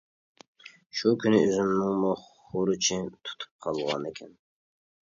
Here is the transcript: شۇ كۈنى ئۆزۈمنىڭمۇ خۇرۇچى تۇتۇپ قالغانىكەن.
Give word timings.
شۇ 1.01 1.13
كۈنى 1.23 1.41
ئۆزۈمنىڭمۇ 1.49 2.15
خۇرۇچى 2.23 2.99
تۇتۇپ 3.21 3.55
قالغانىكەن. 3.69 4.37